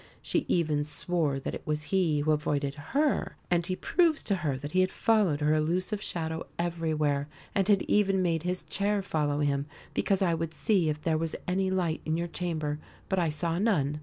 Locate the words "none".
13.59-13.99